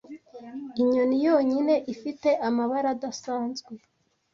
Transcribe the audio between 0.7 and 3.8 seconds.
inyoni yonyine ifite amabara adasanzwe